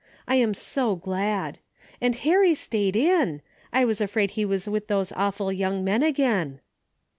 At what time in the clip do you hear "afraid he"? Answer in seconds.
4.01-4.45